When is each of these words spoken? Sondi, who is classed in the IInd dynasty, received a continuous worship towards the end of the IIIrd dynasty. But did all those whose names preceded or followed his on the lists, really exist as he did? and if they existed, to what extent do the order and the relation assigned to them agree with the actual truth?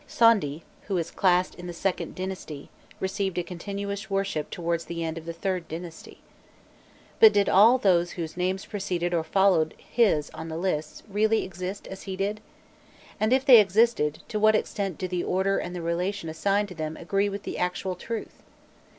Sondi, 0.07 0.63
who 0.87 0.97
is 0.97 1.11
classed 1.11 1.53
in 1.53 1.67
the 1.67 1.73
IInd 1.73 2.15
dynasty, 2.15 2.71
received 2.99 3.37
a 3.37 3.43
continuous 3.43 4.09
worship 4.09 4.49
towards 4.49 4.85
the 4.85 5.03
end 5.03 5.15
of 5.15 5.25
the 5.27 5.33
IIIrd 5.35 5.67
dynasty. 5.67 6.21
But 7.19 7.33
did 7.33 7.47
all 7.47 7.77
those 7.77 8.13
whose 8.13 8.35
names 8.35 8.65
preceded 8.65 9.13
or 9.13 9.23
followed 9.23 9.75
his 9.77 10.31
on 10.31 10.49
the 10.49 10.57
lists, 10.57 11.03
really 11.07 11.43
exist 11.45 11.85
as 11.87 12.01
he 12.09 12.15
did? 12.15 12.41
and 13.19 13.31
if 13.31 13.45
they 13.45 13.59
existed, 13.59 14.23
to 14.29 14.39
what 14.39 14.55
extent 14.55 14.97
do 14.97 15.07
the 15.07 15.23
order 15.23 15.59
and 15.59 15.75
the 15.75 15.83
relation 15.83 16.29
assigned 16.29 16.69
to 16.69 16.73
them 16.73 16.97
agree 16.97 17.29
with 17.29 17.43
the 17.43 17.59
actual 17.59 17.93
truth? 17.93 18.41